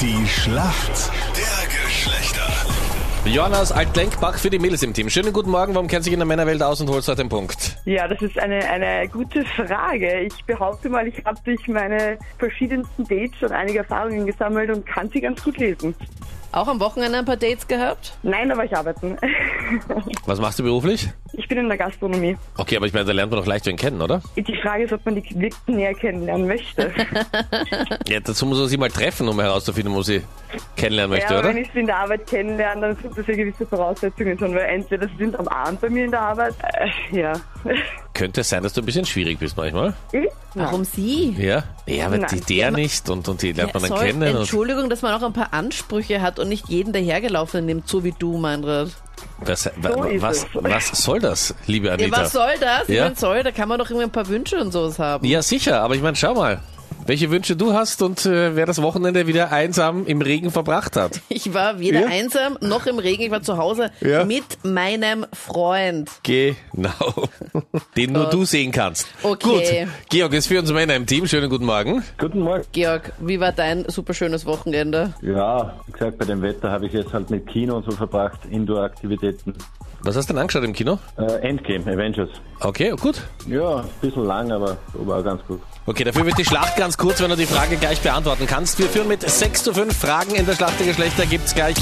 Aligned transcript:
Die 0.00 0.26
Schlacht 0.26 1.12
der 1.36 1.68
Geschlechter. 1.68 2.50
Johanna 3.26 3.60
aus 3.60 3.70
Altlenkbach 3.70 4.38
für 4.38 4.48
die 4.48 4.58
Mädels 4.58 4.82
im 4.82 4.94
Team. 4.94 5.10
Schönen 5.10 5.30
guten 5.30 5.50
Morgen, 5.50 5.74
warum 5.74 5.88
kennt 5.88 6.04
sich 6.04 6.14
in 6.14 6.18
der 6.18 6.26
Männerwelt 6.26 6.62
aus 6.62 6.80
und 6.80 6.88
holst 6.88 7.06
heute 7.08 7.22
den 7.22 7.28
Punkt? 7.28 7.76
Ja, 7.84 8.08
das 8.08 8.22
ist 8.22 8.38
eine, 8.38 8.66
eine 8.66 9.06
gute 9.08 9.44
Frage. 9.44 10.20
Ich 10.20 10.42
behaupte 10.46 10.88
mal, 10.88 11.06
ich 11.06 11.22
habe 11.26 11.38
durch 11.44 11.68
meine 11.68 12.16
verschiedensten 12.38 13.04
Dates 13.04 13.38
schon 13.40 13.52
einige 13.52 13.80
Erfahrungen 13.80 14.24
gesammelt 14.24 14.70
und 14.70 14.86
kann 14.86 15.10
sie 15.10 15.20
ganz 15.20 15.44
gut 15.44 15.58
lesen. 15.58 15.94
Auch 16.52 16.66
am 16.66 16.80
Wochenende 16.80 17.18
ein 17.18 17.26
paar 17.26 17.36
Dates 17.36 17.68
gehabt? 17.68 18.14
Nein, 18.22 18.48
war 18.56 18.64
ich 18.64 18.74
arbeiten. 18.74 19.18
Was 20.26 20.40
machst 20.40 20.58
du 20.58 20.62
beruflich? 20.62 21.08
Ich 21.32 21.46
bin 21.48 21.58
in 21.58 21.68
der 21.68 21.78
Gastronomie. 21.78 22.36
Okay, 22.56 22.76
aber 22.76 22.86
ich 22.86 22.92
meine, 22.92 23.04
da 23.04 23.12
lernt 23.12 23.30
man 23.30 23.40
doch 23.40 23.46
leicht 23.46 23.66
wen 23.66 23.76
kennen, 23.76 24.00
oder? 24.02 24.20
Die 24.36 24.56
Frage 24.62 24.84
ist, 24.84 24.92
ob 24.92 25.04
man 25.04 25.14
die 25.16 25.22
wirklich 25.40 25.54
näher 25.66 25.94
kennenlernen 25.94 26.46
möchte. 26.46 26.90
Ja, 28.08 28.18
dazu 28.20 28.46
muss 28.46 28.58
man 28.58 28.68
sie 28.68 28.76
mal 28.76 28.90
treffen, 28.90 29.28
um 29.28 29.38
herauszufinden, 29.40 29.94
wo 29.94 30.02
sie 30.02 30.22
kennenlernen 30.76 31.16
möchte, 31.16 31.32
ja, 31.34 31.38
oder? 31.40 31.48
wenn 31.50 31.58
ich 31.58 31.70
sie 31.72 31.80
in 31.80 31.86
der 31.86 31.98
Arbeit 31.98 32.26
kennenlerne, 32.26 32.80
dann 32.80 32.96
sind 32.96 33.16
das 33.16 33.26
ja 33.26 33.34
gewisse 33.36 33.66
Voraussetzungen 33.66 34.38
schon, 34.38 34.54
weil 34.54 34.64
entweder 34.66 35.06
sie 35.06 35.16
sind 35.18 35.38
am 35.38 35.46
Abend 35.48 35.80
bei 35.80 35.88
mir 35.88 36.04
in 36.06 36.10
der 36.10 36.20
Arbeit. 36.20 36.54
Äh, 36.62 37.16
ja. 37.20 37.32
Könnte 38.14 38.40
es 38.40 38.48
sein, 38.48 38.62
dass 38.62 38.72
du 38.72 38.80
ein 38.82 38.86
bisschen 38.86 39.04
schwierig 39.04 39.38
bist 39.38 39.56
manchmal? 39.56 39.94
Ich? 40.12 40.28
Warum 40.54 40.84
sie? 40.84 41.36
Ja? 41.38 41.64
Ja, 41.86 42.06
aber 42.06 42.18
Nein. 42.18 42.30
die, 42.32 42.56
der 42.56 42.70
nicht 42.72 43.08
und, 43.08 43.28
und 43.28 43.42
die 43.42 43.52
lernt 43.52 43.74
man 43.74 43.82
dann 43.84 43.90
Soll- 43.96 44.06
kennen. 44.06 44.22
Und 44.34 44.40
Entschuldigung, 44.40 44.90
dass 44.90 45.02
man 45.02 45.14
auch 45.14 45.24
ein 45.24 45.32
paar 45.32 45.52
Ansprüche 45.52 46.20
hat 46.20 46.38
und 46.40 46.48
nicht 46.48 46.68
jeden 46.68 46.92
dahergelaufenen 46.92 47.66
nimmt, 47.66 47.88
so 47.88 48.02
wie 48.02 48.12
du, 48.18 48.38
Meinrad. 48.38 48.90
Was, 49.44 49.70
wa- 49.76 49.90
So 49.92 50.22
was, 50.22 50.46
was 50.62 50.88
soll 51.02 51.18
das, 51.20 51.54
liebe 51.66 51.88
Ja, 51.88 51.94
Anita? 51.94 52.20
was 52.22 52.32
soll 52.32 52.52
das? 52.60 52.88
Ich 52.88 52.96
Ja. 52.96 53.04
mein, 53.06 53.14
soll, 53.16 53.42
da 53.42 53.50
kann 53.50 53.68
man 53.68 53.78
doch 53.78 53.86
irgendwie 53.90 54.04
ein 54.04 54.10
paar 54.12 54.28
Wünsche 54.28 54.56
und 54.60 54.72
sowas 54.72 54.98
haben. 54.98 55.26
Ja, 55.26 55.42
sicher, 55.42 55.80
aber 55.80 55.94
ich 55.94 56.02
meine, 56.02 56.16
schau 56.16 56.34
mal, 56.34 56.60
welche 57.06 57.30
Wünsche 57.30 57.56
du 57.56 57.72
hast 57.72 58.02
und 58.02 58.24
äh, 58.26 58.54
wer 58.56 58.66
das 58.66 58.80
Wochenende 58.82 59.26
wieder 59.26 59.50
einsam 59.52 60.06
im 60.06 60.20
Regen 60.22 60.50
verbracht 60.50 60.96
hat. 60.96 61.20
Ich 61.28 61.54
war 61.54 61.78
weder 61.80 62.00
Ja. 62.02 62.06
einsam 62.08 62.58
noch 62.60 62.86
im 62.86 62.98
Regen, 62.98 63.22
ich 63.22 63.30
war 63.30 63.42
zu 63.42 63.56
Hause 63.56 63.90
Ja. 64.00 64.24
mit 64.24 64.44
meinem 64.62 65.24
Freund. 65.32 66.10
Genau. 66.22 67.28
Den 67.96 68.12
nur 68.12 68.26
du 68.30 68.44
sehen 68.44 68.72
kannst. 68.72 69.06
Okay. 69.22 69.84
Gut. 69.84 69.88
Georg 70.10 70.32
ist 70.34 70.46
für 70.48 70.58
uns 70.60 70.70
Männer 70.72 70.94
im 70.96 71.06
Team. 71.06 71.26
Schönen 71.26 71.48
guten 71.48 71.64
Morgen. 71.64 72.02
Guten 72.18 72.40
Morgen. 72.40 72.64
Georg, 72.72 73.12
wie 73.20 73.40
war 73.40 73.52
dein 73.52 73.88
superschönes 73.88 74.44
Wochenende? 74.46 75.14
Ja, 75.22 75.74
wie 75.86 75.92
gesagt, 75.92 76.18
bei 76.18 76.26
dem 76.26 76.42
Wetter 76.42 76.70
habe 76.70 76.86
ich 76.86 76.92
jetzt 76.92 77.12
halt 77.12 77.30
mit 77.30 77.46
Kino 77.46 77.76
und 77.76 77.84
so 77.84 77.92
verbracht, 77.92 78.40
Indoor-Aktivitäten. 78.50 79.54
Was 80.02 80.16
hast 80.16 80.30
du 80.30 80.32
denn 80.32 80.40
angeschaut 80.40 80.64
im 80.64 80.72
Kino? 80.72 80.98
Äh, 81.18 81.46
Endgame, 81.46 81.84
Avengers. 81.92 82.30
Okay, 82.60 82.94
gut. 82.98 83.20
Ja, 83.46 83.80
ein 83.80 83.84
bisschen 84.00 84.24
lang, 84.24 84.50
aber 84.50 84.78
war 84.94 85.18
auch 85.18 85.24
ganz 85.24 85.42
gut. 85.46 85.60
Okay, 85.84 86.04
dafür 86.04 86.24
wird 86.24 86.38
die 86.38 86.44
Schlacht 86.44 86.76
ganz 86.76 86.96
kurz, 86.96 87.20
wenn 87.20 87.28
du 87.28 87.36
die 87.36 87.44
Frage 87.46 87.76
gleich 87.76 88.00
beantworten 88.00 88.46
kannst. 88.46 88.78
Wir 88.78 88.86
führen 88.86 89.08
mit 89.08 89.28
6 89.28 89.62
zu 89.64 89.74
5 89.74 89.94
Fragen 89.94 90.34
in 90.34 90.46
der 90.46 90.54
Schlacht 90.54 90.78
der 90.80 90.86
Geschlechter. 90.86 91.26
Gibt's 91.26 91.54
gleich. 91.54 91.74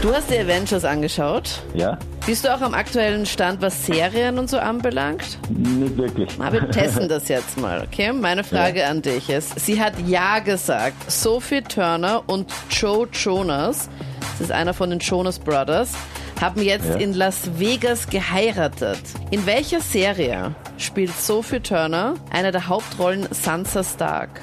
Du 0.00 0.14
hast 0.14 0.30
die 0.30 0.38
Avengers 0.38 0.84
angeschaut. 0.86 1.60
Ja? 1.74 1.98
Bist 2.26 2.44
du 2.44 2.54
auch 2.54 2.60
am 2.62 2.72
aktuellen 2.72 3.26
Stand, 3.26 3.60
was 3.60 3.84
Serien 3.84 4.38
und 4.38 4.48
so 4.48 4.58
anbelangt? 4.58 5.38
Nicht 5.50 5.96
wirklich. 5.96 6.30
Na, 6.38 6.50
wir 6.52 6.70
testen 6.70 7.08
das 7.10 7.28
jetzt 7.28 7.58
mal, 7.58 7.86
okay? 7.86 8.12
Meine 8.12 8.44
Frage 8.44 8.86
an 8.86 9.02
dich 9.02 9.28
ist, 9.28 9.60
sie 9.60 9.80
hat 9.80 9.92
Ja 10.06 10.38
gesagt. 10.38 11.10
Sophie 11.10 11.62
Turner 11.62 12.22
und 12.26 12.50
Joe 12.70 13.06
Jonas, 13.12 13.90
das 14.38 14.48
ist 14.48 14.52
einer 14.52 14.72
von 14.74 14.88
den 14.90 15.00
Jonas 15.00 15.38
Brothers, 15.38 15.92
haben 16.40 16.62
jetzt 16.62 16.88
Ja. 16.90 16.96
in 16.96 17.14
Las 17.14 17.58
Vegas 17.58 18.08
geheiratet. 18.08 19.00
In 19.30 19.46
welcher 19.46 19.80
Serie 19.80 20.54
spielt 20.78 21.12
Sophie 21.12 21.60
Turner 21.60 22.14
eine 22.30 22.52
der 22.52 22.68
Hauptrollen 22.68 23.26
Sansa 23.30 23.82
Stark? 23.82 24.42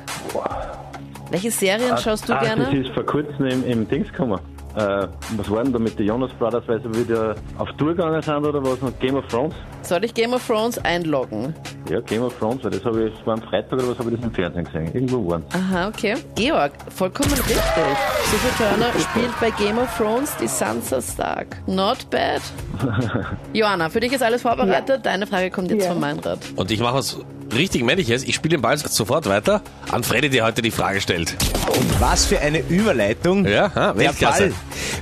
Welche 1.30 1.52
Serien 1.52 1.98
schaust 1.98 2.30
du 2.30 2.34
ah, 2.34 2.42
gerne? 2.42 2.66
das 2.66 2.74
ist 2.74 2.90
vor 2.94 3.06
kurzem 3.06 3.46
im, 3.48 3.66
im 3.66 3.88
Dings 3.88 4.08
gekommen. 4.10 4.40
Äh, 4.76 5.08
was 5.38 5.50
waren 5.52 5.72
da 5.72 5.78
mit 5.80 5.98
den 6.00 6.08
Jonas 6.08 6.32
Brothers, 6.40 6.64
weil 6.68 6.82
sie 6.82 6.90
wieder 7.08 7.36
auf 7.60 7.70
Tour 7.78 7.90
gegangen 7.96 8.22
sind 8.22 8.46
oder 8.46 8.64
was? 8.64 8.80
Und 8.80 9.00
Game 9.00 9.16
of 9.16 9.26
Thrones? 9.28 9.54
Soll 9.84 10.04
ich 10.04 10.14
Game 10.14 10.34
of 10.34 10.46
Thrones 10.48 10.78
einloggen? 10.80 11.54
Ja, 11.90 12.00
Game 12.02 12.24
of 12.24 12.38
Thrones, 12.40 12.64
weil 12.64 12.72
das 12.72 12.84
habe 12.84 13.04
ich, 13.08 13.14
das 13.16 13.26
war 13.28 13.34
am 13.36 13.42
Freitag 13.44 13.74
oder 13.74 13.90
was 13.90 14.00
habe 14.00 14.10
ich 14.10 14.16
das 14.16 14.26
im 14.26 14.34
Fernsehen 14.34 14.64
gesehen? 14.66 14.86
Irgendwo 14.94 15.30
waren. 15.30 15.44
Aha, 15.54 15.90
okay. 15.90 16.16
Georg, 16.36 16.72
vollkommen 16.90 17.32
richtig. 17.32 17.56
Sophie 17.56 18.64
Turner 18.64 18.88
spielt 19.00 19.40
bei 19.40 19.52
Game 19.64 19.78
of 19.78 19.96
Thrones 19.98 20.36
die 20.38 20.48
Sansa 20.48 21.02
Stark. 21.02 21.58
Not 21.68 22.10
bad. 22.10 22.42
Johanna, 23.54 23.90
für 23.90 24.00
dich 24.00 24.14
ist 24.14 24.24
alles 24.24 24.42
vorbereitet. 24.42 25.06
Deine 25.06 25.28
Frage 25.28 25.52
kommt 25.52 25.70
jetzt 25.72 25.84
Ja. 25.86 25.92
von 25.92 26.00
Meinrad. 26.00 26.40
Und 26.56 26.72
ich 26.72 26.80
mache 26.80 26.96
was 26.96 27.20
richtig 27.56 27.84
Männliches. 27.84 28.24
Ich 28.24 28.36
spiele 28.36 28.58
den 28.58 28.62
Ball 28.62 28.78
sofort 28.78 29.28
weiter 29.28 29.62
an 29.92 30.04
Freddy, 30.04 30.30
der 30.30 30.46
heute 30.46 30.62
die 30.62 30.72
Frage 30.72 31.02
stellt. 31.02 31.36
Und 31.68 32.02
was 32.02 32.26
für 32.26 32.40
eine 32.40 32.60
Überleitung. 32.60 33.46
Ja, 33.46 33.74
ha, 33.74 33.94
Der. 33.94 34.14
Ball. 34.14 34.54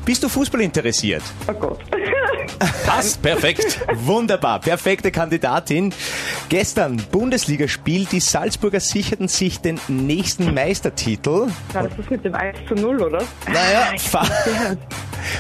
Bist 0.06 0.24
du 0.24 0.30
Fußball 0.30 0.62
interessiert? 0.62 1.24
Oh 1.48 1.54
Gott. 1.54 1.80
Passt, 2.86 3.22
perfekt. 3.22 3.80
Wunderbar, 3.94 4.60
perfekte 4.60 5.12
Kandidatin. 5.12 5.94
Gestern 6.50 6.98
Bundesligaspiel, 7.12 8.06
die 8.06 8.20
Salzburger 8.20 8.80
sicherten 8.80 9.28
sich 9.28 9.60
den 9.60 9.80
nächsten 9.88 10.54
Meistertitel. 10.54 11.48
War 11.74 11.84
das 11.84 11.92
das 11.98 12.10
mit 12.10 12.24
dem 12.26 12.36
1 12.36 12.58
zu 12.68 12.76
0, 12.76 13.02
oder? 13.02 13.24
Naja, 13.48 13.94
fa 13.98 14.28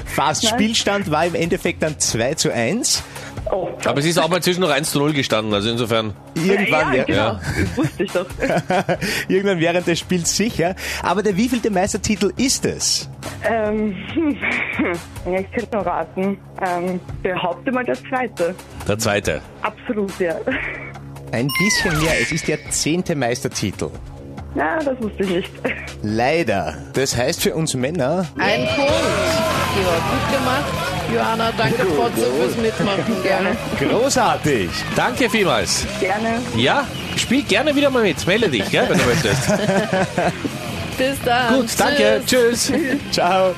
fast. 0.05 0.47
Spielstand 0.47 1.11
war 1.11 1.25
im 1.25 1.35
Endeffekt 1.35 1.83
dann 1.83 1.99
2 1.99 2.35
zu 2.35 2.53
1. 2.53 3.03
Oh, 3.53 3.67
Aber 3.83 3.99
es 3.99 4.05
ist 4.05 4.17
auch 4.17 4.29
mal 4.29 4.41
zwischen 4.41 4.61
noch 4.61 4.69
1 4.69 4.91
zu 4.91 4.99
0 4.99 5.11
gestanden, 5.13 5.53
also 5.53 5.69
insofern. 5.69 6.13
Irgendwann, 6.35 6.93
ja, 6.93 6.99
wär- 6.99 7.03
genau. 7.05 7.33
Das 7.33 7.77
wusste 7.77 8.03
ich 8.03 8.11
doch. 8.13 8.25
irgendwann 9.27 9.59
während 9.59 9.85
des 9.87 9.99
Spiels 9.99 10.35
sicher. 10.37 10.73
Aber 11.03 11.21
der 11.21 11.35
wievielte 11.35 11.69
Meistertitel 11.69 12.31
ist 12.37 12.65
es? 12.65 13.09
ähm, 13.43 13.95
ja, 15.25 15.39
ich 15.39 15.51
könnte 15.51 15.75
nur 15.75 15.85
raten. 15.85 16.37
Ähm, 16.65 16.99
behaupte 17.21 17.71
mal 17.73 17.83
der 17.83 17.95
zweite. 17.95 18.55
Der 18.87 18.97
zweite. 18.97 19.41
Absolut, 19.61 20.17
ja. 20.19 20.35
Ein 21.33 21.49
bisschen 21.59 21.99
mehr, 22.01 22.21
es 22.21 22.31
ist 22.31 22.47
der 22.47 22.57
zehnte 22.69 23.15
Meistertitel. 23.15 23.89
Ja, 24.55 24.79
das 24.79 24.97
wusste 25.01 25.23
ich 25.23 25.29
nicht. 25.29 25.51
Leider. 26.03 26.77
Das 26.93 27.15
heißt 27.17 27.41
für 27.41 27.53
uns 27.55 27.73
Männer, 27.73 28.25
Ein 28.37 28.65
Punkt. 28.65 28.91
Georg, 29.75 30.01
gut 30.11 30.37
gemacht. 30.39 30.90
Johanna, 31.13 31.51
danke 31.57 31.85
trotzdem 31.95 32.33
fürs 32.39 32.57
Mitmachen. 32.57 33.23
Gerne. 33.23 33.57
großartig. 33.79 34.69
Danke 34.95 35.29
vielmals. 35.29 35.85
Gerne. 35.99 36.41
Ja, 36.55 36.87
spiel 37.17 37.43
gerne 37.43 37.75
wieder 37.75 37.89
mal 37.89 38.03
mit. 38.03 38.25
Melde 38.25 38.49
dich, 38.49 38.69
gell, 38.69 38.87
wenn 38.89 38.97
du 38.97 39.05
möchtest. 39.05 39.47
Bis 40.97 41.17
dann. 41.25 41.55
Gut, 41.55 41.69
danke. 41.77 42.21
Tschüss. 42.25 42.71
Ciao. 43.11 43.53